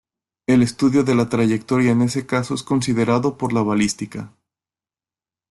[0.47, 4.33] El estudio de la trayectoria en ese caso es considerado por la balística.